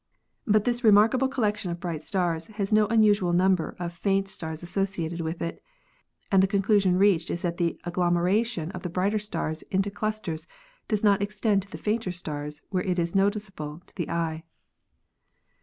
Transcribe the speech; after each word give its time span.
But 0.47 0.63
this 0.63 0.83
remarkable 0.83 1.27
collection 1.27 1.69
of 1.69 1.79
bright 1.79 2.01
stars 2.01 2.47
has 2.57 2.73
no 2.73 2.87
unusual 2.87 3.33
number 3.33 3.75
of 3.77 3.93
faint 3.93 4.27
stars 4.29 4.63
associated 4.63 5.21
with 5.21 5.43
it, 5.43 5.61
and 6.31 6.41
the 6.41 6.47
conclusion 6.47 6.97
reached 6.97 7.29
is 7.29 7.43
that 7.43 7.57
the 7.57 7.79
agglomeration 7.83 8.71
of 8.71 8.81
the 8.81 8.89
brighter 8.89 9.19
stars 9.19 9.61
into 9.69 9.91
clusters 9.91 10.47
does 10.87 11.03
not 11.03 11.21
extend 11.21 11.61
to 11.61 11.69
the 11.69 11.77
fainter 11.77 12.11
stars 12.11 12.63
where 12.71 12.81
it 12.81 12.97
is 12.97 13.13
noticeable 13.13 13.79
to 13.85 13.93
the 13.95 14.09
eye. 14.09 14.41